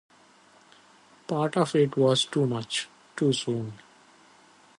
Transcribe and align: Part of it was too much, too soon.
Part 1.27 1.55
of 1.57 1.75
it 1.75 1.95
was 1.95 2.25
too 2.25 2.47
much, 2.47 2.89
too 3.15 3.31
soon. 3.33 3.73